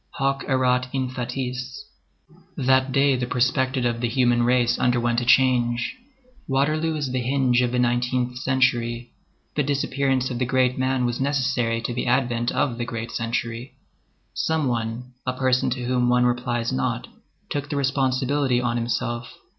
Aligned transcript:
Hoc 0.15 0.43
erat 0.47 0.87
in 0.93 1.11
fatis. 1.11 1.85
That 2.57 2.91
day 2.91 3.15
the 3.15 3.27
perspective 3.27 3.85
of 3.85 4.01
the 4.01 4.09
human 4.09 4.41
race 4.41 4.79
underwent 4.79 5.21
a 5.21 5.25
change. 5.25 5.95
Waterloo 6.47 6.95
is 6.95 7.11
the 7.11 7.21
hinge 7.21 7.61
of 7.61 7.71
the 7.71 7.77
nineteenth 7.77 8.39
century. 8.39 9.11
The 9.53 9.61
disappearance 9.61 10.31
of 10.31 10.39
the 10.39 10.45
great 10.45 10.75
man 10.75 11.05
was 11.05 11.21
necessary 11.21 11.81
to 11.81 11.93
the 11.93 12.07
advent 12.07 12.51
of 12.51 12.79
the 12.79 12.85
great 12.85 13.11
century. 13.11 13.75
Some 14.33 14.67
one, 14.67 15.13
a 15.27 15.33
person 15.33 15.69
to 15.69 15.85
whom 15.85 16.09
one 16.09 16.25
replies 16.25 16.73
not, 16.73 17.07
took 17.51 17.69
the 17.69 17.75
responsibility 17.75 18.59
on 18.59 18.77
himself. 18.77 19.37